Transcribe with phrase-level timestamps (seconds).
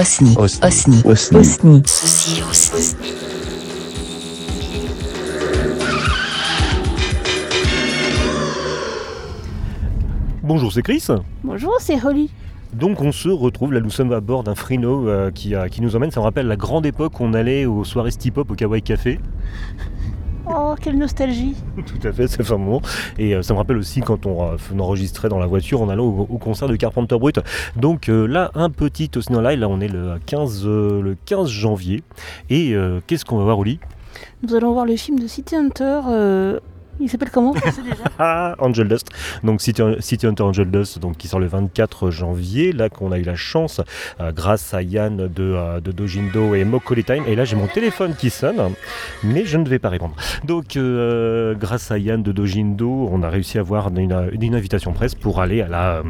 [0.00, 0.34] Osni.
[0.38, 0.62] Osni.
[0.64, 1.02] Osni.
[1.04, 1.38] Osni.
[1.38, 1.82] Osni.
[1.86, 2.96] Ceci aussi.
[10.42, 11.04] Bonjour, c'est Chris.
[11.44, 12.30] Bonjour, c'est Holly.
[12.72, 15.82] Donc on se retrouve, là nous sommes à bord d'un Frino euh, qui, a- qui
[15.82, 18.54] nous emmène, ça me rappelle la grande époque où on allait aux soirées Stip-Hop au
[18.54, 19.18] Kawaii Café.
[20.70, 21.56] Oh, quelle nostalgie.
[21.86, 22.80] Tout à fait, ça fait un moment.
[23.18, 26.04] Et euh, ça me rappelle aussi quand on, euh, enregistrait dans la voiture en allant
[26.04, 27.40] au, au concert de Carpenter Brut.
[27.74, 31.48] Donc euh, là, un petit Osni Live, là on est le 15, euh, le 15
[31.48, 32.04] janvier.
[32.50, 32.74] Et
[33.06, 33.80] qu'est-ce qu'on va voir, Oli?
[34.42, 36.00] Nous allons voir le film de City Hunter.
[37.00, 37.70] Il s'appelle comment déjà
[38.18, 39.08] Ah, Angel Dust.
[39.42, 42.72] Donc City, City Hunter Angel Dust, donc qui sort le 24 janvier.
[42.72, 43.80] Là qu'on a eu la chance,
[44.20, 47.24] euh, grâce à Yann de, euh, de Dojindo et Mokoli Time.
[47.26, 48.60] Et là j'ai mon téléphone qui sonne,
[49.24, 50.14] mais je ne vais pas répondre.
[50.44, 54.92] Donc euh, grâce à Yann de Dojindo, on a réussi à avoir une, une invitation
[54.92, 56.02] presse pour aller à la euh,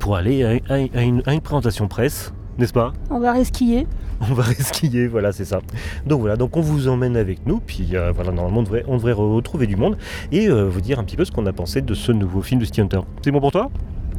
[0.00, 3.86] pour aller à, à- à une, à une présentation presse, n'est-ce pas On va resquiller.
[4.20, 5.60] on va resquiller, voilà, c'est ça.
[6.06, 8.96] Donc voilà, donc on vous emmène avec nous, puis euh, voilà, normalement on devrait, on
[8.96, 9.96] devrait retrouver du monde
[10.32, 12.60] et euh, vous dire un petit peu ce qu'on a pensé de ce nouveau film
[12.60, 13.00] de City Hunter.
[13.22, 13.70] C'est bon pour toi?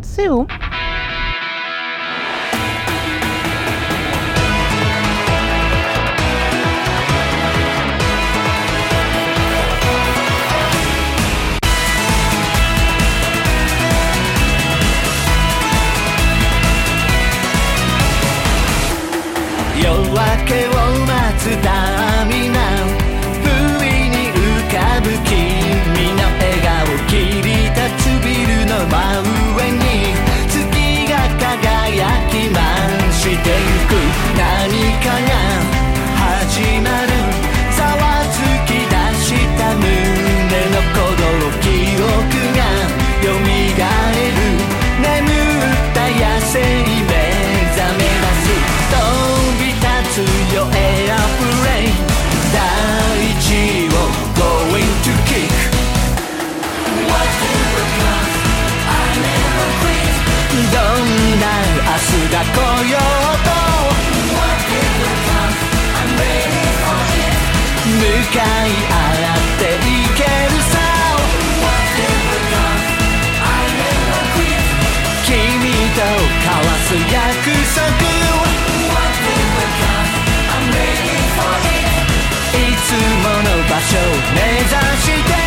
[0.01, 0.84] C'est bon.「
[20.45, 22.85] けを待つターミナル」
[23.43, 24.39] 「不意に浮
[24.71, 25.35] かぶ君
[26.15, 28.95] の笑顔」「切り立つビルの真
[29.57, 29.83] 上に」
[30.47, 30.61] 「月
[31.09, 32.57] が輝きま
[33.11, 33.41] してゆ
[33.87, 33.91] く」
[34.37, 35.54] 「何かが
[83.84, 84.02] 所を
[84.34, 84.70] 目指
[85.02, 85.40] して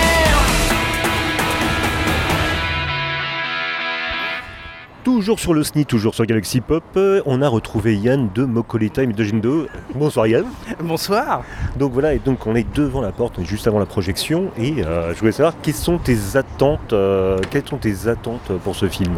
[5.04, 8.90] Toujours sur le SNI, toujours sur Galaxy Pop, euh, on a retrouvé Yann de Mokoli
[8.90, 9.68] Time et de Jindo.
[9.94, 10.46] Bonsoir Yann.
[10.82, 11.44] Bonsoir.
[11.78, 14.52] Donc voilà, et donc on est devant la porte, on est juste avant la projection,
[14.58, 18.76] et euh, je voulais savoir quelles sont tes attentes, euh, quelles sont tes attentes pour
[18.78, 19.16] ce film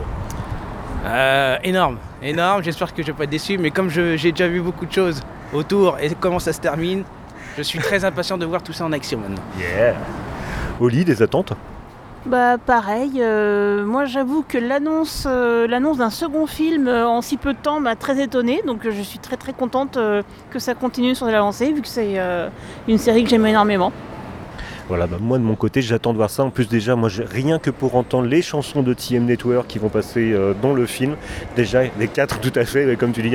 [1.05, 2.63] Euh, énorme, énorme.
[2.63, 4.91] J'espère que je vais pas être déçu, mais comme je- j'ai déjà vu beaucoup de
[4.91, 5.21] choses
[5.53, 7.03] autour et comment ça se termine,
[7.60, 9.42] je suis très impatient de voir tout ça en action maintenant.
[9.58, 9.94] Yeah
[10.80, 11.52] Oli, des attentes?
[12.24, 17.36] Bah pareil, euh, moi j'avoue que l'annonce euh, l'annonce d'un second film euh, en si
[17.36, 20.74] peu de temps m'a très étonnée, donc je suis très très contente euh, que ça
[20.74, 22.48] continue sur la lancée, vu que c'est euh,
[22.88, 23.90] une série que j'aime énormément.
[24.90, 26.42] Voilà, bah, moi de mon côté, j'attends de voir ça.
[26.42, 29.88] En plus, déjà, moi, rien que pour entendre les chansons de TM Network qui vont
[29.88, 31.14] passer euh, dans le film,
[31.54, 33.30] déjà, les quatre tout à fait, comme tu dis.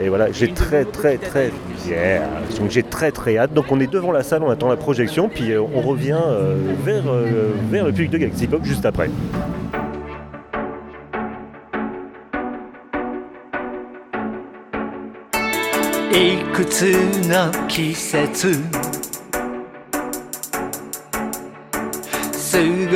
[0.00, 1.52] Et voilà, j'ai très, très, très,
[1.86, 2.22] yeah.
[2.58, 3.54] donc j'ai très, très hâte.
[3.54, 6.56] Donc on est devant la salle, on attend la projection, puis euh, on revient euh,
[6.84, 7.04] vers,
[7.70, 9.08] vers le public de Galaxy Pop juste après.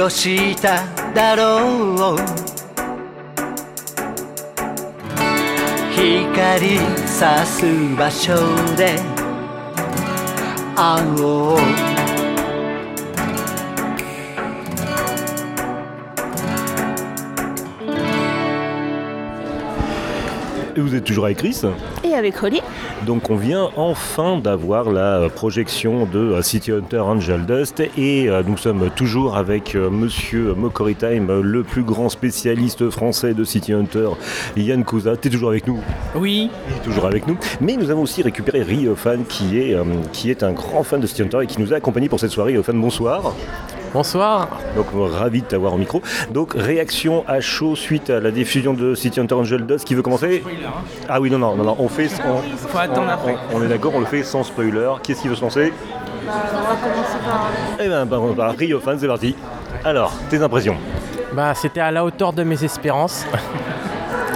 [0.01, 2.17] ごしただろう。
[5.95, 7.67] 光さす
[7.97, 8.35] 場所
[8.77, 8.99] で
[10.75, 11.90] 会
[20.77, 21.63] Et vous êtes toujours avec Chris
[22.05, 22.61] Et avec Holly,
[23.07, 28.43] Donc on vient enfin d'avoir la projection de euh, City Hunter Angel Dust et euh,
[28.47, 33.73] nous sommes toujours avec euh, monsieur Mokori Time, le plus grand spécialiste français de City
[33.73, 34.11] Hunter,
[34.57, 35.17] Yann Kouza.
[35.17, 35.81] T'es toujours avec nous
[36.15, 37.37] Oui, Il est toujours avec nous.
[37.61, 39.77] Mais nous avons aussi récupéré Riofan qui est,
[40.13, 42.31] qui est un grand fan de City Hunter et qui nous a accompagnés pour cette
[42.31, 42.53] soirée.
[42.53, 43.35] Riofan, bonsoir.
[43.93, 44.49] Bonsoir.
[44.77, 46.01] Donc euh, ravi de t'avoir au micro.
[46.31, 50.03] Donc réaction à chaud suite à la diffusion de City Hunter Angel Dust qui veut
[50.03, 50.45] commencer
[51.09, 53.37] Ah oui non non non, non on fait on, faut attendre on- après.
[53.53, 54.89] on- on est d'accord, on le fait sans spoiler.
[55.03, 55.73] Qu'est-ce qui veut se lancer?
[57.81, 59.35] Eh ben, bah, on va Rio Fan, c'est parti.
[59.85, 60.77] Alors, tes impressions?
[61.33, 63.25] Bah, c'était à la hauteur de mes espérances.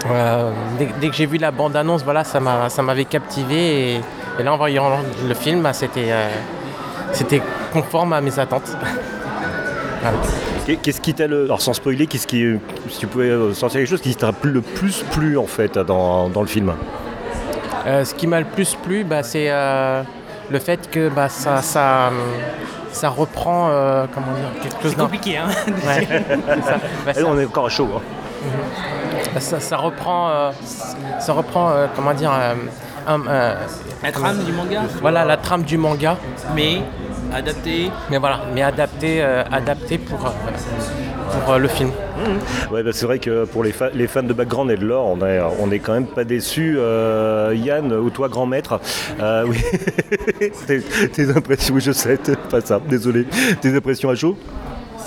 [0.06, 3.94] Euh, dès, dès que j'ai vu la bande-annonce, voilà, ça m'a- ça m'avait captivé.
[3.94, 4.00] Et,
[4.38, 6.28] et là, en voyant le film, bah, c'était euh,
[7.12, 7.40] c'était
[7.72, 8.76] conforme à mes attentes.
[10.82, 11.44] Qu'est-ce qui t'a le.
[11.44, 12.44] Alors sans spoiler, qu'est-ce qui.
[12.90, 16.28] Si tu pouvais euh, sortir quelque chose qui t'a le plus plu en fait dans,
[16.28, 16.72] dans le film?
[17.86, 20.02] Euh, ce qui m'a le plus plu, bah, c'est euh,
[20.50, 22.10] le fait que bah, ça, ça,
[22.92, 25.48] ça reprend euh, comment dire, quelque chose C'est compliqué, hein
[25.86, 26.08] Ouais,
[26.48, 26.76] c'est ça.
[27.04, 27.88] Bah, On est encore à chaud.
[27.94, 28.00] hein.
[29.34, 30.50] ça, ça- ça reprend, euh,
[31.20, 32.54] ça reprend euh, comment dire, euh,
[33.06, 33.54] un- euh,
[34.02, 36.16] La trame du manga, voilà la trame du manga,
[36.54, 36.80] mais
[37.34, 37.90] adapté.
[38.10, 40.30] mais voilà, mais adapté, euh, adapté pour, euh,
[41.32, 41.90] pour euh, le film.
[42.70, 45.06] Ouais, bah, c'est vrai que pour les, fa- les fans de background et de lore,
[45.06, 46.76] on est, on est quand même pas déçus.
[46.78, 48.80] Euh, Yann, ou toi, grand maître,
[49.20, 49.58] euh, oui.
[50.66, 53.26] tes, tes impressions, oui, je sais, c'est pas ça, désolé.
[53.60, 54.36] Tes impressions à chaud?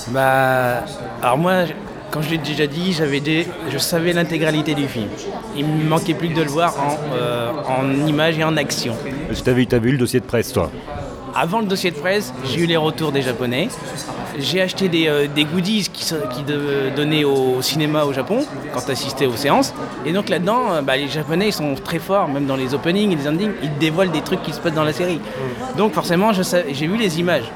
[0.10, 0.84] Bah,
[1.24, 1.64] alors moi,
[2.12, 5.08] quand je l'ai déjà dit, j'avais des, je savais l'intégralité du film.
[5.56, 8.96] Il me manquait plus que de le voir en, euh, en images et en action.
[9.44, 10.72] T'avais t'avais eu le dossier de presse, toi?
[11.40, 13.68] Avant le dossier de presse, j'ai eu les retours des Japonais.
[14.40, 16.44] J'ai acheté des, euh, goodies qui, qui
[16.96, 18.44] donnaient au cinéma au Japon
[18.74, 19.72] quand t'assistais aux séances.
[20.04, 23.12] Et donc là-dedans, euh, bah, les Japonais ils sont très forts, même dans les openings
[23.12, 25.20] et les endings, ils dévoilent des trucs qui se passent dans la série.
[25.78, 27.52] Donc forcément, j'ai vu les images.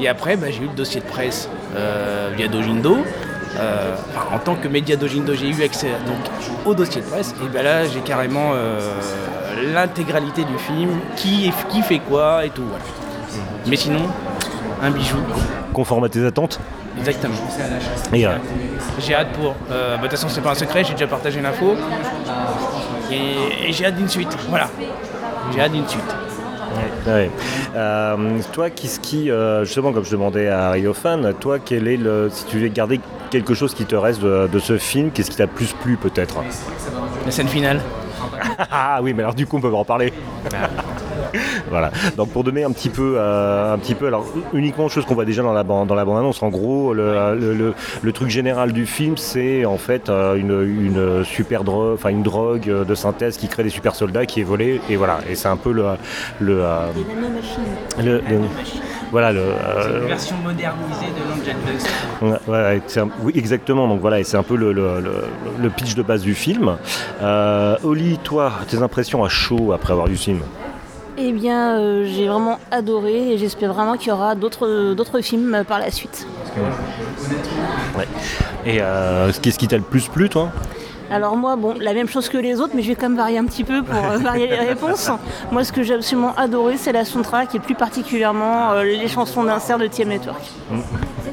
[0.00, 2.96] Et après, bah, j'ai eu le dossier de presse euh, via Dojindo.
[4.32, 6.16] En tant que média Dojindo, j'ai eu accès donc,
[6.66, 7.32] au dossier de presse.
[7.44, 8.50] Et ben là, j'ai carrément
[9.72, 12.64] l'intégralité du film, qui, est- qui fait quoi et tout.
[13.66, 14.00] Mais sinon,
[14.82, 15.16] un bijou.
[15.72, 16.60] Conforme à tes attentes
[16.98, 17.34] Exactement.
[18.12, 18.30] Et, euh,
[19.00, 19.54] J'ai hâte pour.
[19.70, 21.74] euh, bah, De toute façon, c'est pas un secret, j'ai déjà partagé l'info.
[23.10, 24.36] Et, et j'ai hâte d'une suite.
[24.48, 24.68] Voilà.
[25.52, 26.16] J'ai hâte d'une suite.
[27.06, 27.30] ouais.
[27.76, 28.16] Euh,
[28.52, 32.28] toi, qu'est-ce qui, euh, justement, comme je demandais à Ryofan, toi, quel est le.
[32.32, 33.00] Si tu veux garder
[33.30, 36.36] quelque chose qui te reste de, de ce film, qu'est-ce qui t'a plus plu peut-être?
[37.26, 37.80] La scène finale.
[38.70, 40.12] Ah oui, mais alors du coup, on peut en parler.
[41.70, 41.90] voilà.
[42.16, 45.24] Donc pour donner un petit peu, euh, un petit peu, alors uniquement chose qu'on voit
[45.24, 46.42] déjà dans la bande, dans la bande annonce.
[46.42, 50.62] En gros, le, le- le- le truc général du film, c'est en fait euh, une,
[50.62, 54.44] une super drogue, enfin une drogue de synthèse qui crée des super soldats qui est
[54.44, 54.80] volée.
[54.88, 55.18] Et voilà.
[55.28, 55.84] Et c'est un peu le,
[56.40, 56.86] le, euh,
[58.02, 58.40] le- le-
[59.10, 59.40] voilà le.
[59.40, 61.24] euh, version modernisée de
[62.86, 63.88] c'est un- oui, exactement.
[63.88, 65.24] Donc voilà, et c'est un peu le, le- le-
[65.62, 66.76] le pitch de base du film.
[67.22, 70.40] Euh, Oli, toi, tes impressions à chaud après avoir vu ce film?
[71.16, 75.54] Eh bien, euh, j'ai vraiment adoré et j'espère vraiment qu'il y aura d'autres d'autres films
[75.54, 76.26] euh, par la suite.
[78.66, 80.50] Et euh, qu'est-ce qui t'a le plus plu, toi?
[81.10, 83.38] Alors moi, bon, la même chose que les autres, mais je vais quand même varier
[83.38, 85.10] un petit peu pour euh, varier les réponses.
[85.52, 89.44] Moi, ce que j'ai absolument adoré, c'est la soundtrack et plus particulièrement euh, les chansons
[89.44, 90.42] d'insert de TM Network.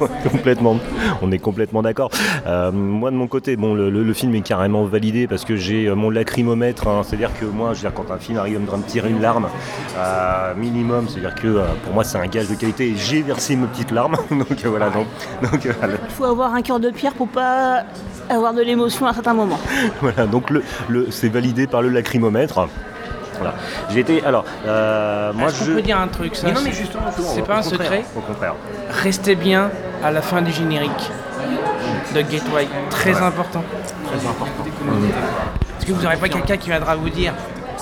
[0.30, 0.76] complètement.
[1.22, 2.10] On est complètement d'accord.
[2.46, 5.56] Euh, moi de mon côté, bon, le, le- le film est carrément validé parce que
[5.56, 6.88] j'ai euh, mon lacrymomètre.
[6.88, 7.02] hein.
[7.04, 9.48] c'est-à-dire que moi, je veux dire, quand un film arrive à me tirer une larme,
[9.98, 12.88] euh, minimum, c'est-à-dire que euh, pour moi, c'est un gage de qualité.
[12.88, 14.16] Et j'ai versé mes petites larmes.
[14.30, 14.90] donc voilà.
[14.90, 15.06] Donc,
[15.42, 15.94] donc, voilà.
[16.04, 17.84] Il faut avoir un cœur de pierre pour pas
[18.28, 19.58] avoir de l'émotion à certains moments.
[20.00, 22.68] Voilà, donc le, le- c'est validé par le lacrymomètre.
[23.38, 23.54] Voilà.
[23.90, 24.24] J'ai été.
[24.24, 25.72] Alors, euh, moi, je.
[25.72, 27.80] peut dire un truc ça Mais non, mais c'est- justement, c'est au pas un contraire,
[27.80, 28.04] secret.
[28.16, 28.54] Au contraire.
[29.02, 29.70] Restez bien
[30.04, 31.10] à la fin du générique
[32.14, 32.68] de Gateway.
[32.90, 33.64] Très important.
[34.06, 34.64] Très important.
[35.80, 37.32] Est-ce que vous n'aurez pas quelqu'un qui viendra vous dire,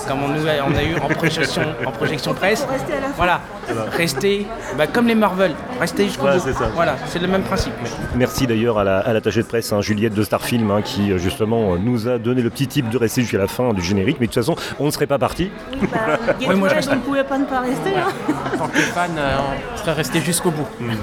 [0.07, 3.07] comme on, nous a, on a eu en projection, en projection presse, rester à la
[3.07, 3.13] fin.
[3.17, 3.41] voilà,
[3.91, 6.39] restez bah, comme les Marvel, restez jusqu'au bout.
[6.43, 6.69] c'est ça.
[6.73, 7.73] Voilà, c'est le même principe.
[8.15, 11.17] Merci d'ailleurs à la- à l'attachée de presse, hein, Juliette de Starfilm, hein, qui euh,
[11.17, 14.17] justement euh, nous a donné le petit type de rester jusqu'à la fin du générique.
[14.19, 15.51] Mais de toute façon, on ne serait pas parti.
[15.81, 17.91] Oui, bah, moi, je ne pouvait pas ne pas rester.
[17.97, 18.33] hein.
[18.53, 19.37] En tant que fan, euh,
[19.73, 20.67] on serait resté jusqu'au bout.
[20.79, 20.97] Donc,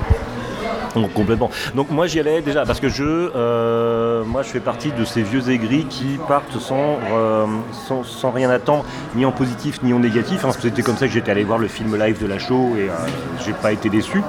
[1.14, 1.50] complètement.
[1.74, 5.22] Donc moi j'y allais déjà parce que je, euh, moi je fais partie de ces
[5.22, 7.46] vieux aigris qui partent sans, euh,
[7.86, 10.44] sans, sans rien attendre, ni en positif ni en négatif.
[10.44, 10.50] hein.
[10.58, 12.92] C'était comme ça que j'étais allé voir le film live de la show et euh,
[13.44, 14.22] j'ai pas été déçu.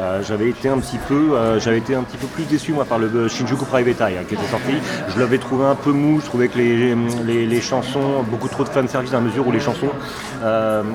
[0.00, 2.98] Euh, j'avais été un petit peu, j'avais été un petit peu plus déçu moi par
[2.98, 4.72] le Shinjuku Private Eye hein, qui était sorti.
[5.14, 6.20] Je l'avais trouvé un peu mou.
[6.20, 6.94] Je trouvais que les,
[7.26, 9.90] les, les chansons, beaucoup trop de fanservice à mesure où les chansons,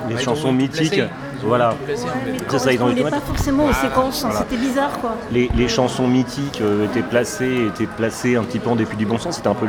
[0.10, 1.01] les chansons mythiques,
[1.44, 1.75] voilà.
[2.58, 5.15] Ça, ils ont pas forcément aux séquences, hein, c'était bizarre quoi.
[5.32, 9.06] Les, les chansons mythiques euh, étaient placées, étaient placées un petit peu en dépit du
[9.06, 9.68] bon sens, c'était un peu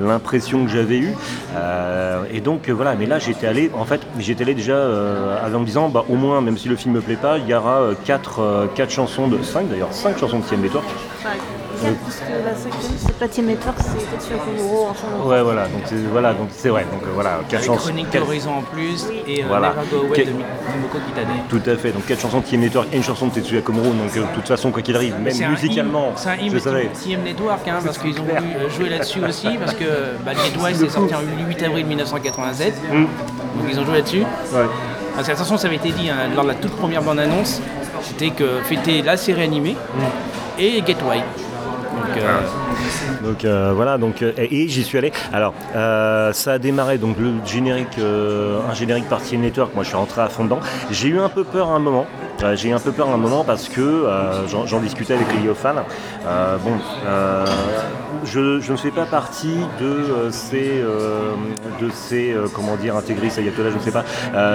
[0.00, 1.14] l'impression que j'avais eue.
[1.56, 5.60] Euh, et donc euh, voilà, mais là j'étais allé, en fait, j'étais allé déjà en
[5.60, 7.90] me disant, bah, au moins, même si le film me plaît pas, il y aura
[8.04, 10.86] 4 quatre, quatre chansons de 5 d'ailleurs, 5 chansons de Siam Network.
[11.80, 15.28] 4, puisque la cinquième, c'est sur en.
[15.28, 16.84] Ouais, voilà, donc c'est voilà, donc c'est vrai.
[16.92, 17.80] Donc euh, voilà, quatre chansons.
[17.80, 19.74] Chronique quatre- d'Horizon en plus et euh, Voilà.
[21.48, 21.92] Tout à fait.
[21.92, 23.92] Donc quatre chansons de Team Network et une chanson de Tetsuya Komuro.
[23.92, 27.78] Donc euh, de toute façon, quoi qu'il arrive, même musicalement, c'est un hymne Network, hein,
[27.84, 29.84] parce qu'ils ont voulu jouer là-dessus aussi, parce que
[30.24, 30.32] bah,
[30.74, 32.94] c'est sorti le 8 avril 1987, mm.
[32.94, 33.08] donc
[33.70, 34.20] ils ont joué là-dessus.
[34.20, 34.66] Ouais.
[35.14, 37.60] Parce que attention, ça avait été dit hein, lors de la toute première bande-annonce,
[38.02, 40.60] c'était que fêter la série animée mm.
[40.60, 41.22] et Gateway.
[41.98, 42.40] Donc, euh,
[43.22, 45.12] Donc euh, voilà, donc euh, et, et j'y suis allé.
[45.32, 49.74] Alors euh, ça a démarré donc le générique, euh, un générique par Team Network.
[49.74, 50.60] Moi je suis rentré à fond dedans.
[50.90, 52.06] J'ai eu un peu peur à un moment.
[52.42, 55.26] Euh, J'ai eu un peu peur à un moment parce que euh, j'en discutais avec
[55.32, 55.74] les fans.
[56.26, 56.72] Euh, bon,
[58.24, 60.82] je, je ne fais pas partie de ces,
[61.80, 64.04] de ces comment dire intégristes ayatollahs, je ne sais pas,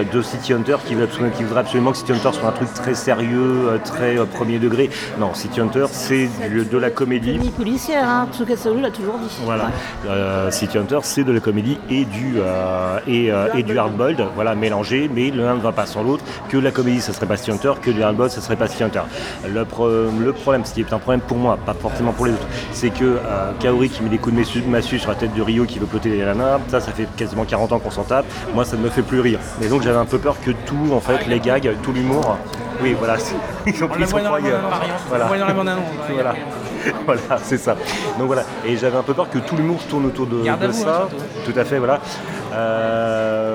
[0.04, 4.16] de City Hunter qui, voudrait absolument que City Hunter soit un truc très sérieux, très
[4.28, 4.90] premier degré.
[5.20, 7.38] Non, City Hunter c'est de la comédie.
[7.38, 8.28] Ni policière, hein.
[8.34, 9.30] Tsukasa l'a toujours dit.
[9.44, 9.72] Voilà,
[10.52, 12.36] City Hunter, c'est de la comédie et du
[13.08, 16.24] et, et du hardboiled, voilà, mélangé, mais l'un ne va pas sans l'autre.
[16.50, 18.84] Que la comédie, ça serait pas City Hunter, que du hardboiled, ça serait pas City
[18.84, 19.02] Hunter.
[19.48, 22.34] Le, pro- le problème, ce qui est un problème pour moi, pas forcément pour les
[22.34, 25.42] autres, c'est que euh, Kaori qui met des coups de massue, sur la tête de
[25.42, 28.26] Rio qui veut ploter les nanas, ça, ça fait quasiment 40 ans qu'on s'en tape.
[28.54, 29.40] Moi, ça ne me fait plus rire.
[29.62, 32.38] Et donc, j'avais un peu peur que tout, en fait, les gags, tout l'humour,
[32.82, 33.16] oui, voilà,
[33.68, 34.18] ils ont on pris son.
[35.10, 35.26] Voilà.
[36.16, 36.34] Voilà.
[37.06, 37.76] voilà, c'est ça.
[38.20, 41.04] Donc voilà, et j'avais un peu peur que tout l'humour tourne autour de, ça.
[41.04, 41.52] hein, surtout.
[41.54, 42.00] Tout à fait, voilà.
[42.54, 43.53] Euh,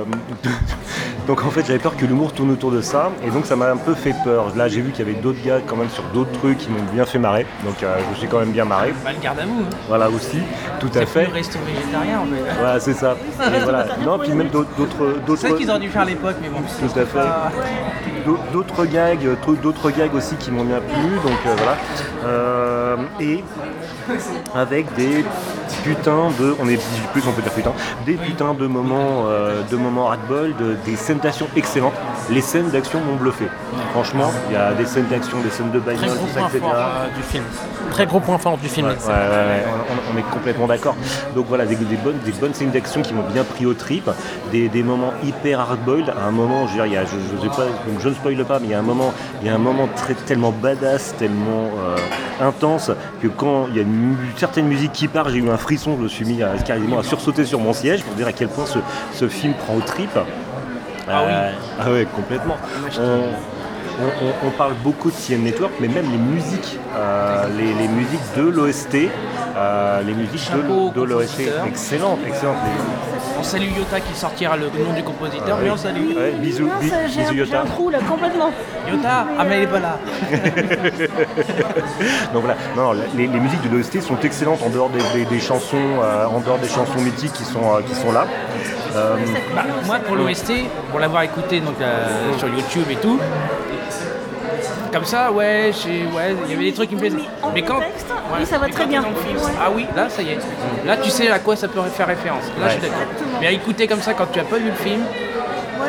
[1.28, 3.70] Donc en fait, j'avais peur que l'humour tourne autour de ça, et donc ça m'a
[3.70, 4.46] un peu fait peur.
[4.56, 6.82] Là, j'ai vu qu'il y avait d'autres gars quand même sur d'autres trucs qui m'ont
[6.94, 8.94] bien fait marrer, donc euh, je me suis quand même bien marré.
[9.04, 9.60] Bah, le garde à vous.
[9.60, 9.76] hein.
[9.88, 10.38] Voilà aussi,
[10.80, 11.24] tout à fait.
[11.26, 12.54] resto végétarien en fait.
[12.58, 13.14] Voilà, c'est ça.
[13.54, 13.86] Et voilà.
[14.04, 14.66] Non, puis même d'autres.
[15.36, 16.60] C'est ça qu'ils auraient dû faire à l'époque, mais bon.
[16.60, 17.28] Tout à fait.
[18.24, 21.76] D'au- D'autres gags, euh, tr- d'autres gags aussi qui m'ont bien plu, donc euh, voilà.
[22.26, 23.44] Euh, et
[24.54, 25.24] avec des
[25.84, 27.72] putains de, on est 18 plus, on peut dire putain,
[28.06, 31.94] des putains de moments, euh, de moments hardball, de- des scènes d'action excellentes.
[32.30, 33.46] Les scènes d'action m'ont bluffé.
[33.92, 36.60] Franchement, il y a des scènes d'action, des scènes de bagnole, tout ça, etc.
[36.74, 37.44] euh, du film.
[37.90, 38.86] Très gros point fort du film.
[38.88, 40.94] Ouais, ouais, ouais, on, on- on est complètement d'accord.
[41.34, 44.10] Donc voilà, des, des bonnes, des bonnes scènes d'action qui m'ont bien pris au trip,
[44.52, 46.10] des, des moments hyper hard-boiled.
[46.10, 48.08] À un moment, je veux dire, il y a, je, je sais pas, donc je
[48.08, 49.12] ne spoile pas, mais il y a un moment,
[49.42, 51.96] il y a un moment très, tellement badass, tellement euh,
[52.46, 52.90] intense
[53.22, 55.96] que quand il y a une mu- certaine musique qui part, j'ai eu un frisson,
[55.98, 58.48] je me suis mis à, quasiment à sursauter sur mon siège pour dire à quel
[58.48, 58.78] point ce,
[59.12, 60.10] ce film prend au trip.
[60.16, 61.30] Ah oui.
[61.32, 61.50] Euh,
[61.80, 62.56] ah ouais, complètement.
[62.98, 63.02] On-
[64.00, 67.88] on, on- on parle beaucoup de CN Network, mais même les musiques, euh, les, les
[67.88, 69.08] musiques de l'OST,
[69.56, 71.66] euh, les musiques Chapeau de, de l'OST, compositeur.
[71.66, 72.56] excellentes, excellentes.
[73.40, 75.70] On salue Yota qui sortira le nom du compositeur, Ah mais oui.
[75.72, 76.16] on salue.
[76.16, 77.60] Ouais, bisous, j'ai bisous un, j'ai Yota.
[77.62, 78.50] un trou là complètement.
[78.90, 79.98] Yota Ah, mais elle est pas là.
[82.32, 85.24] Donc voilà, non, non, les, les musiques de l'OST sont excellentes en dehors des, des-
[85.24, 88.26] des chansons, euh, en dehors des chansons mythiques qui sont, euh, qui sont là.
[88.96, 89.16] Euh,
[89.54, 90.52] Bah, moi, pour l'OST,
[90.90, 92.06] pour l'avoir écouté donc, euh,
[92.38, 93.18] sur YouTube et tout,
[94.92, 97.16] comme ça, ouais, j'ai- ouais, il y avait des trucs qui me plaisaient.
[97.42, 99.02] en Mais quand, oui, ça va mais très bien.
[99.02, 99.52] t'es dans le film, Ouais.
[99.60, 100.38] Ah oui, là, ça y est.
[100.86, 102.44] Là, tu sais à quoi ça peut faire référence.
[102.60, 102.98] Là, je suis d'accord.
[103.40, 105.00] Mais à écouter comme ça quand tu as pas vu le film,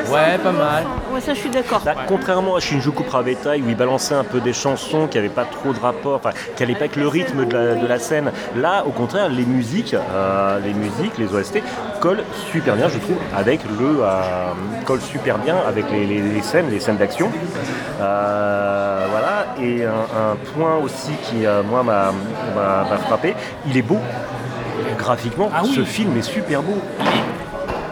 [0.08, 0.86] Ouais, pas mal.
[1.12, 1.82] Ouais, ça je suis d'accord.
[1.86, 5.46] Là, Contrairement à Shinjuku Prabetai où il balançait un peu des chansons qui n'avaient pas
[5.46, 8.32] trop de rapport, enfin qui n'allaient pas avec le rythme de la, de la scène,
[8.56, 11.62] là au contraire les musiques, euh, les musiques, les OST
[12.00, 14.22] collent super bien je trouve avec le euh,
[14.86, 17.30] collent super bien avec les, les- les scènes, les scènes d'action.
[18.02, 22.12] Euh, voilà et un, un point aussi qui euh, moi m'a
[22.56, 23.36] m'a- m'a frappé,
[23.68, 24.00] il est beau
[24.98, 25.50] graphiquement.
[25.54, 25.74] Ah oui.
[25.76, 26.78] Ce film est super beau.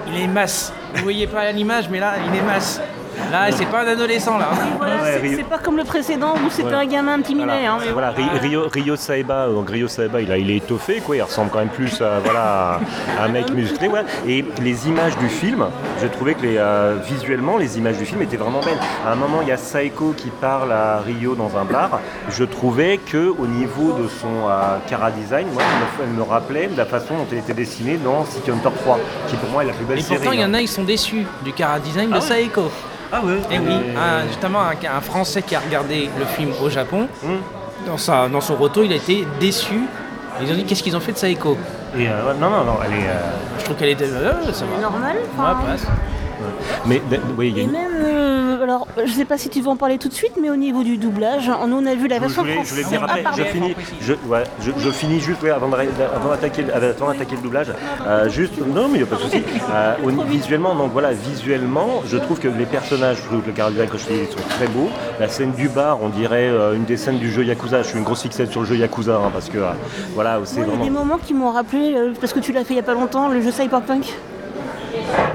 [0.08, 0.74] il est masse.
[0.96, 2.82] Vous voyez pas l'image, mais là, il est masse.
[3.32, 4.48] Là, c'est pas un adolescent, là.
[4.78, 6.80] Voilà, Ouais, c'est- Rio- c'est pas comme le précédent où c'était Voilà.
[6.80, 7.46] un gamin intimidé.
[7.46, 10.58] Voilà, hein, mais Voilà, Ri- Rio, Rio Saeba, donc Rio Saeba, il, a, il est
[10.58, 12.80] étoffé, quoi, il ressemble quand même plus à, voilà,
[13.20, 13.88] à un mec musclé.
[13.88, 14.06] voilà.
[14.28, 15.66] Et les images du film,
[16.02, 18.80] j'ai trouvé que les, euh, visuellement, les images du film étaient vraiment belles.
[19.06, 22.00] À un moment, il y a Saeko qui parle à Rio dans un bar.
[22.30, 25.64] Je trouvais que au niveau de son euh, cara design, moi,
[26.00, 28.70] elle me, elle me rappelait de la façon dont elle était dessinée dans City Hunter
[28.84, 30.16] 3, qui pour moi est la plus belle Et série.
[30.18, 30.54] pourtant, il y en hein.
[30.56, 32.72] a, ils sont déçus du cara design de Saeko.
[33.12, 36.52] Ah ouais Et oui, Et- un- justement, un, un Français qui a regardé le film
[36.64, 37.40] au Japon, Hum.
[37.86, 39.80] dans, sa, dans son retour, il a été déçu.
[40.42, 41.58] Ils ont dit qu'est-ce qu'ils ont fait de Saeko
[41.98, 43.08] Et, euh, non, non, non, elle est.
[43.08, 44.06] euh, Je trouve qu'elle était.
[44.06, 44.82] euh, ça C'est va.
[44.82, 45.16] normal.
[45.38, 45.86] Enfin, passe.
[46.86, 47.02] Mais
[47.38, 47.90] oui, il y a Et une- même,
[48.60, 50.56] euh, alors, je sais pas si tu veux en parler tout de suite, mais au
[50.56, 53.32] niveau du doublage, nous on a vu la Je version je voulais dire après, Ah,
[53.38, 57.68] je finis, je, ouais, je, je finis juste ouais, avant d'attaquer avant d'attaquer le doublage.
[58.06, 59.42] Euh, juste, non mais il n'y a pas de souci.
[59.74, 59.96] Euh,
[60.28, 63.98] visuellement, donc voilà, visuellement, je trouve que les personnages, je trouve que le caractère que
[63.98, 64.90] je dis, sont très beaux.
[65.20, 67.82] La scène du bar, on dirait une des scènes du jeu Yakuza.
[67.84, 69.58] Je suis une grosse fixette sur le jeu Yakuza hein, parce que
[70.16, 70.84] voilà, c'est Moi, il y a vraiment.
[70.86, 73.28] des moments qui m'ont rappelé, parce que tu l'as fait il y a pas longtemps,
[73.28, 74.06] le jeu Cyberpunk.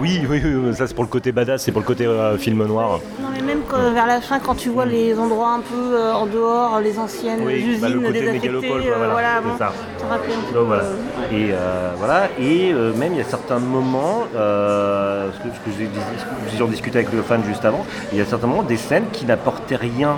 [0.01, 2.65] Oui, oui, oui, ça c'est pour le côté badass, c'est pour le côté euh, film
[2.67, 3.01] noir.
[3.21, 6.13] Non, mais même que vers la fin, quand tu vois les endroits un peu euh,
[6.13, 9.41] en dehors, les anciennes Oui, usines bah, le côté désaffectées, mégalopole, quoi, euh, voilà, voilà,
[9.41, 9.73] bon, ça.
[10.11, 10.85] rappelle un peu, Donc voilà.
[11.33, 11.53] Et
[11.99, 12.29] voilà.
[12.41, 17.23] Et même il y a certains moments, ce que, ce que j'en discutais avec le
[17.23, 20.17] fan juste avant, il y a certains moments des scènes qui n'apportaient rien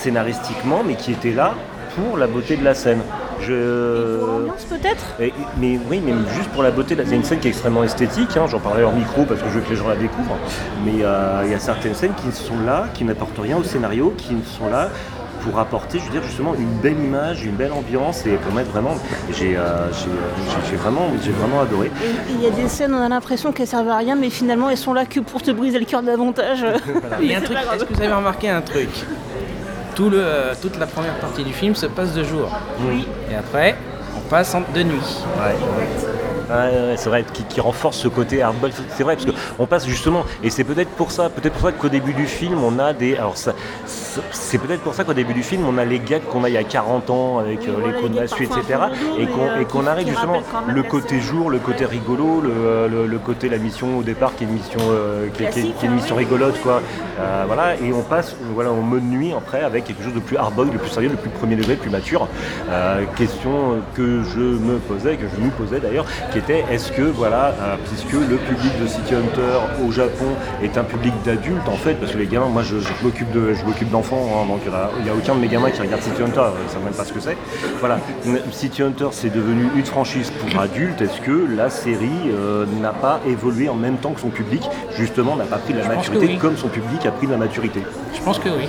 [0.00, 1.54] scénaristiquement, mais qui étaient là
[1.94, 3.00] pour la beauté de la scène.
[3.40, 4.18] Je...
[4.18, 5.04] pour l'ambiance peut-être
[5.58, 7.84] mais oui, mais juste pour la beauté, de la- c'est une scène qui est extrêmement
[7.84, 10.36] esthétique, hein, j'en parlais hors micro parce que je veux que les gens la découvrent,
[10.84, 14.14] mais euh, il y a certaines scènes qui sont là, qui n'apportent rien au scénario,
[14.16, 14.88] qui sont là
[15.42, 18.70] pour apporter, je veux dire, justement une belle image, une belle ambiance et pour mettre
[18.70, 18.94] vraiment,
[19.32, 21.86] j'ai euh, euh, vraiment, j'ai vraiment adoré.
[21.86, 24.70] Et il y a des scènes, on a l'impression qu'elles servent à rien, mais finalement
[24.70, 26.64] elles sont là que pour te briser le cœur davantage.
[27.20, 28.88] Il y a un truc, est-ce que vous avez remarqué un truc?
[29.96, 32.48] Tout le, euh, Toute la première partie du film se passe de jour.
[32.88, 33.06] Oui.
[33.30, 33.74] Et après,
[34.16, 35.24] on passe en- de nuit.
[35.38, 35.56] Ouais.
[36.48, 38.70] Ouais, ouais, c'est vrai, qui, qui renforce ce côté hardball.
[38.96, 39.26] C'est vrai, parce
[39.56, 42.62] qu'on passe justement, et c'est peut-être pour ça, peut-être pour ça qu'au début du film,
[42.62, 43.16] on a des.
[43.16, 43.52] Alors, ça,
[44.32, 46.54] c'est peut-être pour ça qu'au début du film, on a les gags qu'on a il
[46.54, 48.62] y a 40 ans avec Oui, euh, les coups de massue, etc.
[49.18, 52.88] Et qu'on euh, et qu'on qui- arrive justement le côté jour, le côté rigolo, le,
[52.88, 55.58] le- le côté, la mission au départ qui est une mission, euh, qui, est- qui
[55.58, 56.82] est- Classique, qui est une hein, mission rigolote, quoi.
[57.18, 60.36] Euh, voilà, et on passe voilà, en mode nuit après avec quelque chose de plus
[60.36, 62.28] hardball, de plus sérieux, de plus premier degré, de plus mature.
[62.70, 67.02] Euh, question que je me posais, que je nous posais d'ailleurs, qui était est-ce que,
[67.02, 70.26] voilà, euh, puisque le public de City Hunter au Japon
[70.62, 73.54] est un public d'adultes en fait, parce que les gamins, moi je, je m'occupe de,
[74.14, 76.22] hein, donc il y a- il n'y a, aucun de mes gamins qui regarde City
[76.22, 77.36] Hunter, ils ne savent même pas ce que c'est.
[77.80, 77.98] Voilà,
[78.52, 83.20] City Hunter c'est devenu une franchise pour adultes, est-ce que la série euh, n'a pas
[83.26, 84.62] évolué en même temps que son public,
[84.96, 86.38] justement n'a pas pris de la maturité oui.
[86.38, 87.82] comme son public a pris de la maturité
[88.14, 88.66] Je pense que oui.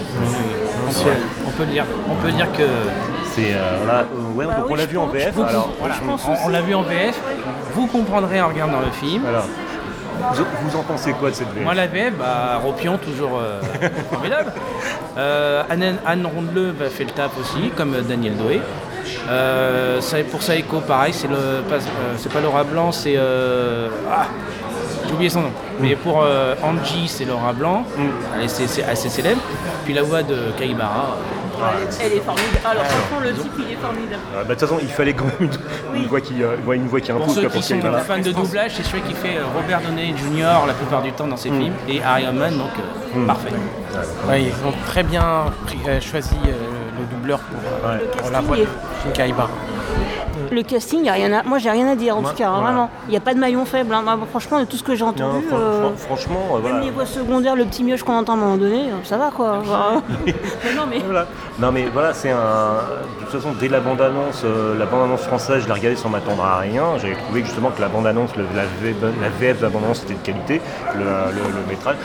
[0.89, 1.09] On peut,
[1.47, 2.89] on peut dire, on peut dire que euh,
[3.39, 3.87] euh,
[4.35, 5.33] ouais, Bah donc oui, on l'a je vu en pense- VF.
[5.47, 7.19] Alors, voilà, pense on, l'a vu en VF.
[7.73, 9.25] Vous comprendrez en regardant le film.
[9.25, 9.45] alors,
[10.33, 13.61] vous, vous en pensez quoi de cette VF Moi la VF, bah, Ropion toujours euh,
[14.11, 14.51] formidable.
[15.17, 18.61] Euh, Anne, Anne Rondeleu bah, fait le taf aussi, comme euh, Daniel Doé.
[19.29, 21.77] Euh, ça- pour Saeko, pareil, c'est pas,
[22.17, 24.25] c'est pas Laura Blanc, c'est euh, ah,
[25.07, 25.51] j'ai oublié son nom.
[25.79, 26.25] Mais pour
[26.63, 27.83] Angie, c'est Laura Blanc.
[28.35, 29.41] Elle est- assez célèbre.
[29.85, 31.17] Puis la voix de Kaibara.
[31.99, 32.59] Elle est formidable.
[32.65, 34.21] Alors franchement, le type, il est formidable.
[34.35, 35.49] Euh, bah, De toute façon, il fallait quand même
[35.95, 38.19] une, voix qui, euh, une voix qui Pour impose ceux quoi, qui pour sont fans
[38.19, 40.65] de doublage, c'est celui qui fait euh, Robert Downey Jr.
[40.67, 42.69] la plupart du temps dans ses films et Harry Oman, donc
[43.15, 43.49] euh, parfait.
[44.29, 46.51] Ouais, ils ont très bien pris- euh, choisi euh,
[46.99, 48.03] le doubleur pour, euh, Ouais.
[48.17, 48.65] pour la voix de
[49.03, 49.33] Shinkai.
[50.51, 51.43] Le casting, y a rien à...
[51.43, 52.65] moi j'ai rien à dire en tout cas, hein, voilà.
[52.67, 52.89] vraiment.
[53.07, 53.93] Il n'y a pas de maillon faible.
[53.93, 54.03] hein.
[54.29, 56.75] Franchement, de tout ce que j'ai Non, entendu, fran- euh, fran- franchement, euh, voilà.
[56.77, 59.17] même les voix secondaires, le petit mioche qu'on entend à un moment donné, euh, ça
[59.17, 59.59] va quoi.
[60.75, 60.99] Non mais.
[61.05, 61.25] Voilà.
[61.59, 62.37] Non mais voilà, c'est un.
[63.19, 66.43] De toute façon, dès la bande-annonce, euh, la bande-annonce française, je l'ai regardée sans m'attendre
[66.45, 66.83] à rien.
[67.01, 70.13] J'avais trouvé que justement que la bande-annonce, la, V- la VF de la bande-annonce était
[70.13, 70.61] de qualité,
[70.95, 71.95] le, le- le métrage.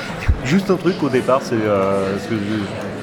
[0.45, 2.40] Juste un truc au départ, c'est euh, ce que je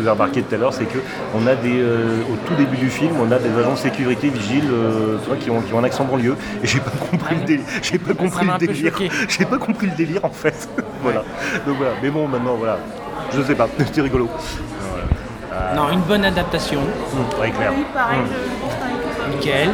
[0.02, 0.98] vous ai remarqué tout à l'heure, c'est que
[1.36, 4.30] on a des, euh, au tout début du film, on a des agents de sécurité
[4.30, 6.36] vigiles, euh, qui ont, qui ont un accent banlieue.
[6.64, 7.66] Et j'ai pas compris le délire.
[7.82, 8.94] J'ai pas compris le délire.
[9.28, 10.68] J'ai pas compris le délire en fait.
[11.04, 11.24] voilà.
[11.68, 11.94] Donc voilà.
[12.02, 12.78] Mais bon, maintenant voilà.
[13.36, 13.68] Je sais pas.
[13.80, 14.28] C'était rigolo.
[15.50, 15.74] Voilà.
[15.76, 17.72] Non, une bonne adaptation, Hum, ouais, clair.
[17.76, 18.20] Oui, pareil,
[19.18, 19.36] pareil.
[19.36, 19.70] nickel.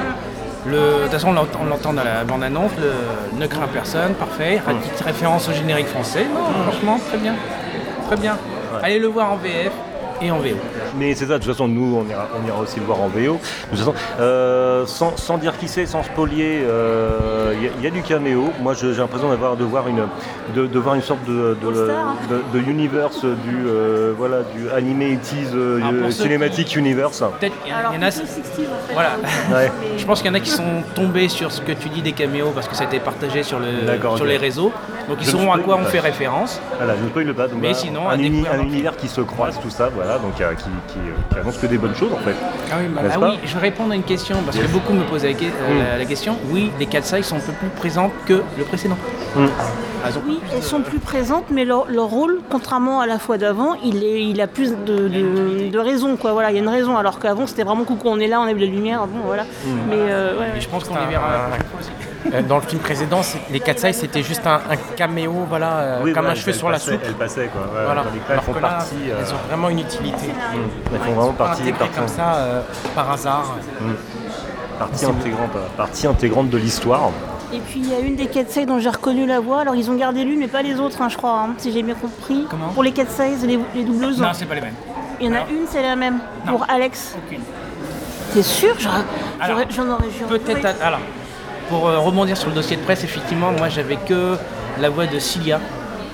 [0.68, 4.62] Le- De toute façon, on l'entend- dans la bande-annonce, le ne craint personne, parfait.
[4.66, 7.36] Petite référence au générique français, non, franchement, très bien.
[8.08, 8.36] Très bien.
[8.82, 9.72] Allez le voir en VF
[10.22, 10.56] et en VO.
[10.98, 13.08] Mais c'est ça, de toute façon, nous, on ira, on ira aussi le voir en
[13.08, 13.34] VO.
[13.34, 17.72] De toute façon, euh, sans, sans dire qui c'est, sans spolier, euh, il y, a-
[17.78, 18.50] il y a du caméo.
[18.62, 20.04] Moi, je- j'ai l'impression d'avoir de voir une,
[20.56, 25.16] de, de voir une sorte de, de, de- de universe du, euh, voilà, du animé
[25.18, 27.24] 80s euh, Alors, pour ceux cinématique universe.
[27.40, 28.12] Peut-être qu'il y, Alors, y en a.
[28.12, 28.94] plutôt 60 en fait.
[28.94, 29.10] Voilà.
[29.54, 29.72] Ouais.
[29.98, 32.14] Je pense qu'il y en a qui sont tombés sur ce que tu dis des
[32.14, 33.66] caméos parce que ça a été partagé sur, le,
[34.16, 34.72] sur les réseaux.
[35.08, 36.60] Donc ils sauront à quoi on fait référence.
[36.78, 37.48] Voilà, je ne spoil pas.
[37.48, 40.54] Donc, Mais sinon, un, uni- un univers qui se croise, tout ça, voilà, donc euh,
[40.56, 42.36] qui, qui, euh, qui annonce que des bonnes choses en fait.
[42.72, 44.66] Ah oui, bah, ah oui, je vais répondre à une question parce Yes.
[44.68, 46.00] que beaucoup me posaient la, que- euh, Mm.
[46.00, 46.38] la- question.
[46.52, 48.98] Oui, les 4 sides sont un peu plus présentes que le précédent.
[49.36, 49.46] Mm.
[50.08, 53.38] Ah, Oui, elles de- sont plus présentes, mais leur, leur rôle, contrairement à la fois
[53.40, 56.32] d'avant, il, est, il a plus de, de, de raisons, quoi.
[56.34, 58.44] Voilà, il y a une raison, alors qu'avant c'était vraiment coucou, on est là, on
[58.44, 59.44] a vu la lumière, bon, voilà.
[59.90, 60.62] Mais euh, ouais, Et ouais.
[60.62, 64.24] je pense qu'on C'est les verra un- Euh, dans le film précédent, les Katsai c'était
[64.24, 67.00] juste un, un caméo, voilà, euh, Oui, comme voilà, un cheveu sur la soupe.
[67.06, 67.62] Elle passait quoi.
[67.62, 68.04] Ouais, Voilà.
[68.14, 68.96] elles Alors font que là, partie.
[69.10, 70.28] euh, elles ont vraiment une utilité.
[70.54, 70.60] Elles
[71.00, 72.62] Ouais, font vraiment partie, comme ça euh,
[72.96, 73.56] par hasard.
[74.80, 77.12] partie intégrante, euh, partie intégrante de l'histoire.
[77.54, 79.62] Et puis il y a une des Katsai dont j'ai reconnu la voix.
[79.62, 81.84] Alors ils ont gardé lui, mais pas les autres, hein, je crois, hein, si j'ai
[81.84, 82.48] bien compris.
[82.50, 84.20] Comment Pour les Katsai, les, les doubleuses.
[84.20, 84.74] Non, c'est pas les mêmes.
[85.22, 86.20] Il y en a Alors une, c'est la même.
[86.46, 86.54] Non.
[86.54, 87.16] Pour Alex.
[87.26, 87.42] Aucune.
[88.34, 88.76] T'es sûr?
[88.80, 90.40] J'en aurais juré.
[90.40, 90.66] Peut-être.
[90.66, 91.00] à- Alors,
[91.70, 94.36] pour euh, rebondir sur le dossier de presse, effectivement, moi j'avais que
[94.80, 95.60] la voix de Cilia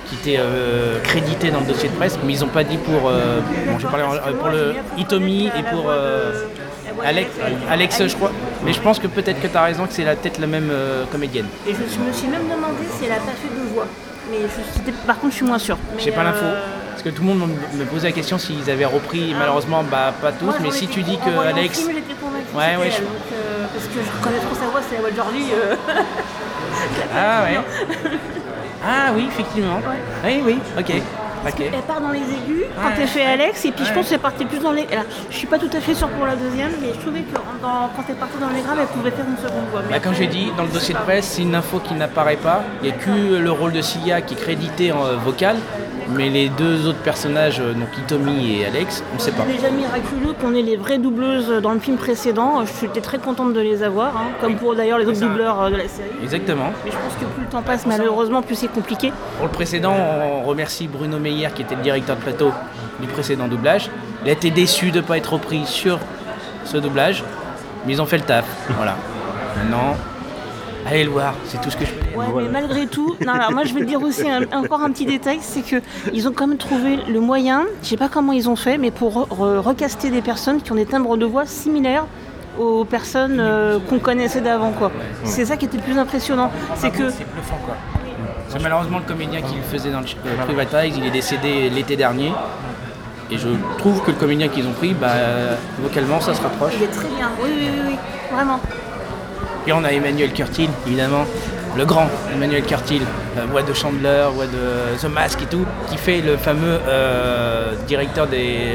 [0.07, 3.09] qui était euh, créditée dans le dossier de presse, mais ils n'ont pas dit pour.
[3.09, 5.89] euh, bon, j'ai parlé euh, pour le Itomi et pour
[7.05, 7.29] Alex,
[7.69, 8.31] Alex, je crois.
[8.65, 10.69] Mais je pense que peut-être que tu as raison que c'est la tête la même
[11.11, 11.45] comédienne.
[11.67, 13.85] Et je, je me suis même demandé si elle a pas fait deux voix.
[14.29, 15.77] Mais je, par contre, je suis moins sûre.
[15.97, 16.45] J'ai pas l'info.
[16.91, 20.31] Parce que tout le monde me posait la question s'ils avaient repris, malheureusement, bah pas
[20.33, 21.79] tous, moi, mais si tu dis que Alex.
[21.79, 21.89] film,
[22.53, 23.07] Ouais, ouais, elle, je- donc,
[23.81, 25.43] parce que je reconnais trop sa voix, c'est la voix de Jordi.
[25.53, 25.75] euh.
[27.15, 27.59] Ah ouais.
[28.83, 29.79] Ah oui, effectivement.
[30.25, 30.91] Oui, oui, ok.
[31.59, 32.93] Elle part dans les aigus quand Ouais.
[33.01, 34.85] elle fait Alex, et puis je pense qu'elle partait plus dans les.
[34.91, 37.33] alors, je suis pas tout à fait sûre pour la deuxième, mais je trouvais que
[37.33, 39.81] dans- quand elle partait dans les graves, elle pouvait faire une seconde voix.
[39.87, 42.35] Mais Bah, comme j'ai dit, dans le dossier de presse, c'est une info qui n'apparaît
[42.37, 42.61] pas.
[42.83, 45.55] Il n'y a que le rôle de Cilia qui est crédité en euh, vocal,
[46.15, 49.43] mais les deux autres personnages, euh, donc Itomi et Alex, on ne sait pas.
[49.47, 52.63] C'est déjà miraculeux qu'on ait les vraies doubleuses dans le film précédent.
[52.81, 55.27] J'étais très contente de les avoir, hein, comme pour d'ailleurs les autres ça.
[55.27, 56.09] doubleurs euh, de la série.
[56.23, 56.71] Exactement.
[56.85, 59.11] Mais je pense que plus le temps passe, malheureusement, plus c'est compliqué.
[59.37, 62.51] Pour le précédent, on remercie Bruno Meyer qui était le directeur de plateau
[62.99, 63.89] du précédent doublage.
[64.23, 65.99] Il a été déçu de ne pas être repris sur
[66.65, 67.23] ce doublage,
[67.85, 68.45] mais ils ont fait le taf.
[68.77, 68.95] Voilà.
[69.57, 69.95] Maintenant,
[70.87, 72.17] allez le voir, c'est tout ce que je peux dire.
[72.17, 72.47] Ouais, Voilà.
[72.47, 75.05] mais malgré tout, non, alors moi je vais te dire aussi un- encore un petit
[75.05, 75.77] détail, c'est que
[76.13, 78.91] ils ont quand même trouvé le moyen, je sais pas comment ils ont fait, mais
[78.91, 82.05] pour re- re- recaster des personnes qui ont des timbres de voix similaires
[82.59, 84.91] aux personnes euh, qu'on connaissait d'avant quoi.
[85.23, 87.75] C'est ça qui était le plus impressionnant, c'est que C'est bluffant quoi.
[88.53, 91.95] Que malheureusement, le comédien qui le faisait dans le euh, Privatize, il est décédé l'été
[91.95, 92.33] dernier.
[93.31, 95.07] Et je trouve que le comédien qu'ils ont pris, bah,
[95.81, 96.73] vocalement, ça se rapproche.
[96.75, 97.29] il est très bien.
[97.41, 97.95] Oui, oui, oui, oui,
[98.35, 98.59] vraiment.
[99.67, 101.25] Et on a Emmanuel Curtil, évidemment,
[101.77, 103.01] le grand Emmanuel Curtil,
[103.37, 107.73] euh, voix de Chandler, voix de The Mask et tout, qui fait le fameux euh,
[107.87, 108.71] directeur des.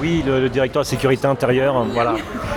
[0.00, 2.14] Oui, le, le directeur de sécurité intérieure, voilà.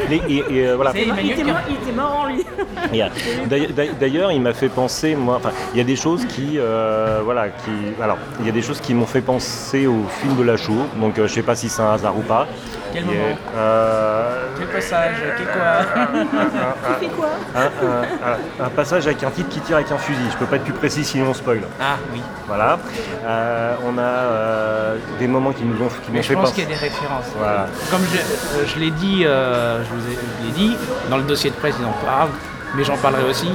[0.10, 0.94] Les- et, et, euh, voilà.
[0.96, 2.46] Il était, mort, il était mort en lui.
[2.94, 3.68] Euh,
[4.00, 7.50] d'ailleurs- il m'a fait penser, moi, enfin, il y a des choses qui, euh, voilà,
[7.50, 10.58] qui, alors, il y a des choses qui m'ont fait penser au film de la
[10.58, 10.74] show.
[11.00, 12.48] Donc, euh, je sais pas si c'est un hasard ou pas.
[12.94, 13.18] Quel moment
[13.56, 16.24] euh, Quel passage Quel quoi
[17.00, 19.98] Tu fais quoi un, un- un- un passage avec un type qui tire avec un
[19.98, 20.22] fusil.
[20.32, 21.62] Je peux pas être plus précis sinon on spoil.
[21.80, 22.22] Ah oui.
[22.48, 22.80] Voilà.
[23.26, 26.64] Euh, on a euh, des moments qui nous ont, qui Mais je fait pense qu'il
[26.64, 27.26] y a des références.
[27.38, 27.68] Voilà.
[27.90, 30.78] Comme je, je l'ai dit, euh, je vous ai, je dit,
[31.10, 32.30] dans le dossier de presse, ils en parlent,
[32.76, 33.50] mais j'en parlerai aussi.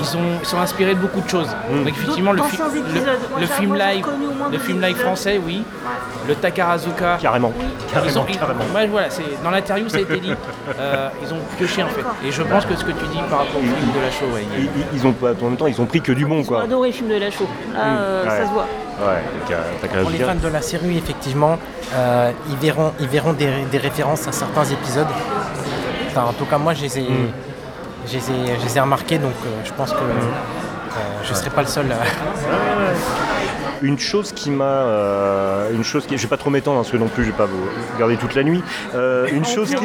[0.00, 1.48] Ils, ont, ils sont inspirés de beaucoup de choses.
[1.70, 3.18] Donc effectivement, le, fi- D'anciens le- épisodes.
[3.30, 4.06] Moi, le j'ai- film live,
[4.52, 5.62] le film live français, oui.
[6.28, 7.18] Le Takarazuka.
[7.20, 7.52] Carrément.
[7.58, 8.64] Ils Carrément, ont, ils- carrément.
[8.74, 10.32] ouais, voilà, c'est, dans l'interview, ça a été dit.
[10.80, 12.02] Euh, ils ont pioché en fait.
[12.24, 14.26] Et je pense que ce que tu dis par rapport au film de la show,
[14.34, 16.00] ouais, il y a- Ils, ils- ils ont pas, en même temps, ils ont pris
[16.00, 16.62] que du bon, J'ai quoi.
[16.62, 17.46] adoré le film de la show.
[17.74, 18.30] Là, euh, ouais.
[18.30, 18.66] ça se voit.
[19.00, 21.58] Ouais, euh, Pour les fans de la série, effectivement,
[21.94, 25.06] euh, ils verront, ils verront des, des références à certains épisodes.
[26.08, 27.06] Enfin, en tout cas, moi, je les ai,
[28.08, 31.34] je les ai, je les ai remarqués, donc euh, je pense que euh, je ne
[31.36, 31.86] serai pas le seul.
[31.90, 32.94] euh,
[33.82, 36.96] Une chose qui m'a, euh, une chose qui, je vais pas trop m'étendre, parce que
[36.96, 38.60] non plus, je vais pas vous garder toute la nuit.
[38.96, 39.76] Euh, une chose qui,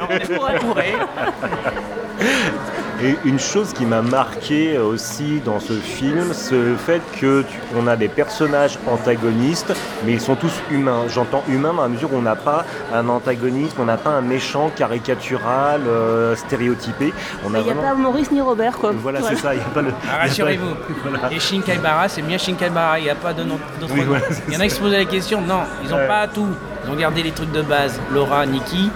[0.00, 0.94] On pourrait.
[3.02, 7.58] Et une chose qui m'a marqué aussi dans ce film, c'est le fait que tu-
[7.76, 11.02] on a des personnages antagonistes, mais ils sont tous humains.
[11.08, 14.22] J'entends humain dans la mesure où on n'a pas un antagoniste, on n'a pas un
[14.22, 17.12] méchant caricatural, euh, stéréotypé.
[17.44, 17.82] On a Il n'y a vraiment.
[17.90, 18.92] pas Maurice ni Robert quoi.
[18.94, 19.54] Voilà, c'est ça.
[19.54, 19.90] Il y a pas le.
[19.90, 20.74] Ah, il y a pas- Rassurez-vous.
[21.04, 21.32] Voilà.
[21.32, 23.58] Et Shinkaibara, c'est bien Shinkaibara, il n'y a pas de nom-
[23.94, 26.08] Oui, voilà, il y en a qui se posaient la question, non, ils n'ont Ouais.
[26.08, 26.48] pas tout.
[26.86, 28.90] Ils ont gardé les trucs de base, Laura, Nikki,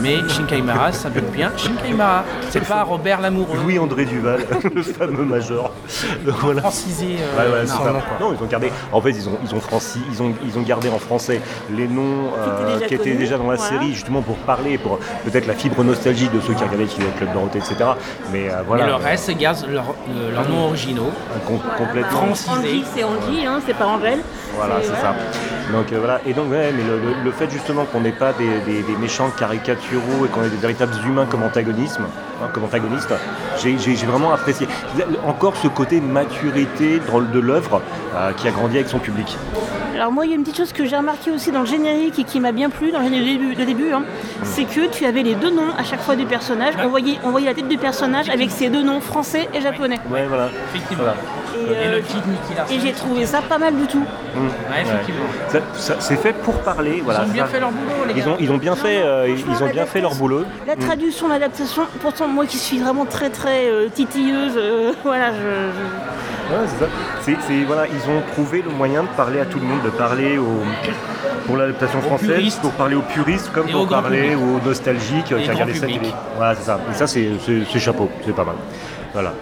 [0.00, 2.24] mais Shinkaimara, ça veut bien Shinkaimara.
[2.50, 3.58] C'est pas Robert l'amoureux.
[3.62, 4.40] Louis-André Duval,
[4.74, 5.72] le fameux major.
[6.24, 6.60] Donc, voilà.
[6.62, 7.98] Franciser euh, Ouais, ouais.
[8.20, 8.70] Non, ils ont gardé.
[8.92, 11.86] En fait, ils ont, ils ont franci, ils ont, ils ont gardé en français les
[11.88, 13.70] noms Qui étaient euh, déjà qui étaient connus, déjà dans la voilà.
[13.70, 17.32] série, justement pour parler, pour peut-être la fibre nostalgie de ceux qui regardaient qui Club
[17.32, 17.76] Dorothée, etc.
[18.32, 18.84] Mais euh, voilà.
[18.84, 21.10] Et le reste, ils gardent leurs euh, leurs noms originaux.
[21.46, 22.18] Com- complètement.
[22.18, 22.50] Francisé.
[22.50, 24.20] Angie, c'est Angie, hein, c'est pas Angèle.
[24.56, 24.94] Voilà, c'est ça.
[25.00, 25.14] voilà.
[25.72, 26.20] Donc euh, voilà.
[26.26, 28.96] Et donc ouais, mais le, le- le fait justement qu'on n'ait pas des, des- des
[29.00, 29.30] méchants
[30.24, 32.02] et qu'on ait des véritables humains comme antagonisme,
[32.42, 33.12] hein, comme antagonistes,
[33.62, 34.66] j'ai vraiment apprécié.
[35.26, 37.00] Encore ce côté maturité
[37.32, 37.82] de l'œuvre
[38.14, 39.36] euh, qui a grandi avec son public.
[39.98, 42.20] Alors moi, il y a une petite chose que j'ai remarqué aussi dans le générique
[42.20, 44.02] et qui m'a bien plu dans le générique de début, début, hein,
[44.44, 46.74] c'est que tu avais les deux noms à chaque fois du personnage.
[46.80, 49.98] On voyait, on voyait la tête du personnage avec ses deux noms français et japonais.
[50.08, 50.50] Ouais, voilà.
[50.72, 51.02] Effectivement.
[51.02, 51.16] Voilà.
[51.58, 52.74] Et, Et euh, le Nicky Larson.
[52.74, 53.98] et j'ai trouvé ça pas mal du tout.
[54.36, 55.24] Ouais, effectivement.
[55.98, 57.00] C'est fait pour parler.
[57.04, 57.24] Voilà.
[57.24, 58.30] Ils ont bien Ça- fait leur boulot, les Ils gars.
[58.30, 60.44] ont, ils ont bien fait, euh, ils ont bien fait leur boulot.
[60.68, 65.38] La traduction, l'adaptation, pourtant moi qui suis vraiment très très euh, titilleuse, euh, voilà, je,
[65.38, 66.90] je- Ouais, c'est ça.
[67.22, 69.90] C'est, c'est- voilà, ils ont trouvé le moyen de parler à tout le monde, de
[69.90, 70.62] parler aux,
[71.46, 72.60] pour l'adaptation française, puristes.
[72.60, 74.38] pour parler aux puristes, comme Et pour au parler public.
[74.38, 76.00] aux nostalgiques Et qui regardent ça télé.
[76.36, 76.80] Voilà, c'est ça.
[76.90, 78.54] Et ça, c'est, c'est- c'est chapeau, c'est pas mal.
[79.12, 79.32] Voilà.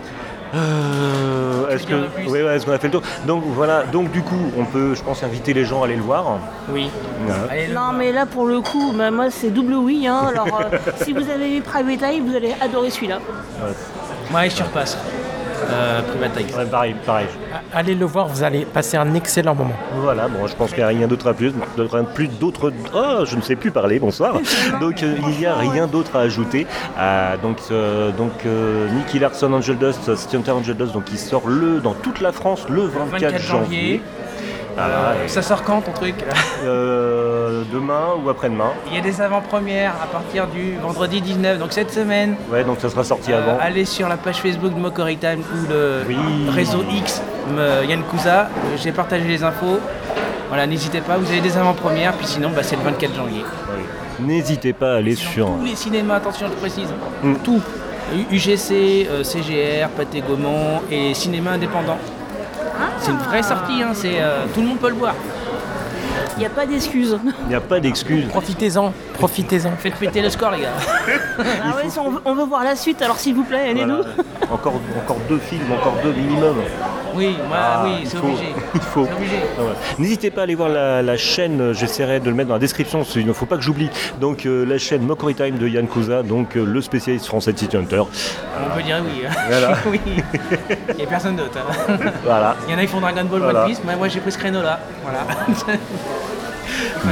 [0.55, 1.95] Euh, est-ce que,
[2.31, 3.03] ouais, ouais, est-ce qu'on a fait le tour?
[3.27, 6.03] Donc voilà, donc du coup, on peut, je pense, inviter les gens à aller le
[6.03, 6.39] voir.
[6.71, 6.89] Oui.
[7.75, 10.07] Non mais là pour le coup, bah, moi c'est double oui.
[10.07, 10.21] Hein.
[10.31, 13.19] Alors euh, si vous avez eu Private Eye, vous allez adorer celui-là.
[14.33, 14.97] Ouais, je surpasse.
[15.71, 16.55] Euh, Private Eye.
[16.57, 17.27] Ouais, pareil, pareil.
[17.73, 19.75] Allez le voir, vous allez passer un excellent moment.
[19.97, 21.53] Voilà, bon, je pense qu'il n'y a rien d'autre à plus,
[22.29, 22.73] d'autres.
[22.95, 24.35] Oh, je ne sais plus parler, bonsoir.
[24.81, 26.67] Donc euh, il n'y a rien d'autre à ajouter.
[26.99, 31.19] Euh, donc euh, donc euh, Nicky Larson, Angel Dust, City Hunter Angel Dust, donc il
[31.19, 33.41] sort le dans toute la France le 24, 24 janvier.
[33.41, 34.03] janvier.
[34.77, 36.15] Voilà, Euh, ça sort quand ton truc
[36.65, 38.73] euh, demain ou après-demain.
[38.89, 42.37] Il y a des avant-premières à partir du vendredi 19, donc cette semaine.
[42.53, 43.59] Ouais, donc ça sera sorti Euh, avant.
[43.61, 46.17] allez sur la page Facebook de Mockery Time ou le Oui.
[46.51, 47.23] réseau X
[47.55, 48.43] me- Yann Kouza.
[48.43, 49.79] Euh, J'ai partagé les infos.
[50.49, 53.45] Voilà, n'hésitez pas, vous avez des avant-premières, puis sinon bah, c'est le 24 janvier.
[53.77, 53.83] Oui.
[54.27, 55.47] N'hésitez pas à aller Sur sur.
[55.47, 56.89] tous les cinémas, attention, je précise.
[57.23, 57.35] Mm.
[57.43, 57.61] Tout.
[58.15, 61.99] U- UGC, euh, CGR, Pathé Gaumont et cinéma indépendant.
[63.01, 65.15] C'est une vraie sortie, hein, c'est, euh, tout le monde peut le voir.
[66.37, 67.19] Il n'y a pas d'excuses.
[67.45, 68.27] Il n'y a pas d'excuse.
[68.29, 69.73] Profitez-en, profitez-en.
[69.79, 70.69] Faites péter le score, les gars.
[71.39, 73.97] Ah ouais, on, veut, on veut voir la suite, alors s'il vous plaît, aidez-nous.
[73.97, 74.09] Voilà.
[74.51, 76.57] encore, encore deux films, encore deux minimum.
[77.17, 78.55] Oui, moi, Ah, oui, il c'est obligé.
[78.75, 79.07] Il faut.
[79.09, 79.69] Ah ouais.
[79.99, 82.61] N'hésitez pas à aller voir la, la chaîne, euh, j'essaierai de le mettre dans la
[82.61, 83.91] description, il ne faut pas que j'oublie.
[84.21, 87.59] Donc euh, la chaîne Mockery Time de Yann Kouza, donc euh, le spécialiste français de
[87.59, 88.01] City Hunter.
[88.03, 89.25] On peut dire oui.
[89.27, 89.33] hein.
[89.49, 89.77] Voilà.
[89.87, 90.01] oui.
[90.91, 91.59] Il n'y a personne d'autre.
[91.89, 91.97] hein.
[92.25, 92.57] Voilà.
[92.69, 93.63] Il y en a qui font Dragon Ball Voilà.
[93.63, 94.79] One Piece, mais moi j'ai pris ce créneau-là.
[95.03, 95.21] Voilà.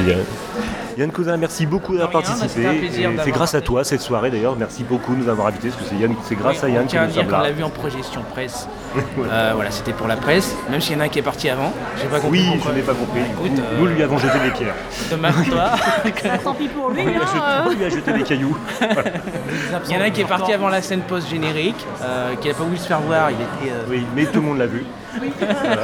[0.02, 0.16] Bien.
[0.96, 2.90] Yann Cousin, merci beaucoup d'avoir bah, participé.
[3.24, 4.54] C'est grâce à toi cette soirée d'ailleurs.
[4.56, 6.84] Merci beaucoup de nous avoir invités parce que c'est Yann, c'est grâce Oui, à Yann
[6.84, 7.42] on que nous sommes là.
[7.42, 8.68] l'a vu en projection presse.
[9.24, 11.48] Euh, voilà, c'était pour la presse, même s'il y en a un qui est parti
[11.48, 11.72] avant.
[12.00, 12.72] J'ai pas compris Oui, pourquoi.
[12.72, 13.20] je n'ai pas compris.
[13.20, 14.74] Écoute, nous, euh, nous lui avons jeté des pierres.
[15.08, 15.70] Pour toi.
[16.44, 17.02] Tant pis pour lui.
[17.02, 17.62] On hein, jeté, euh.
[17.66, 18.56] on lui a jeté des cailloux.
[19.88, 22.54] Il y en a un qui est parti avant la scène post-générique, euh, qui n'a
[22.54, 23.30] pas voulu se faire voir.
[23.30, 23.72] Il était.
[23.74, 24.84] euh, Oui, mais tout le monde l'a vu.
[25.38, 25.82] Voilà.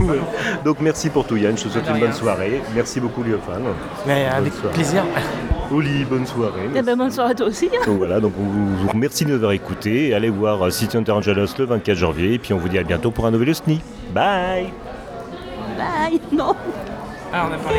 [0.00, 0.18] Ouais.
[0.64, 2.60] Donc merci pour tout Yann, je te souhaite une bonne soirée.
[2.74, 3.62] Merci beaucoup Léophane.
[4.06, 4.74] Mais avec soirée.
[4.74, 5.04] plaisir.
[5.72, 6.68] Oli, bonne soirée.
[6.74, 7.68] Eh ben, bonne soirée à toi aussi.
[7.86, 8.42] Donc voilà, donc on
[8.82, 10.12] vous remercie de nous avoir écoutés.
[10.14, 12.34] Allez voir euh, City Hunter Angelos le 24 janvier.
[12.34, 13.80] Et puis on vous dit à bientôt pour un nouvel SNI.
[14.12, 14.70] Bye
[15.78, 16.20] Bye.
[16.32, 16.54] Non.
[17.32, 17.78] Ah, on a parlé.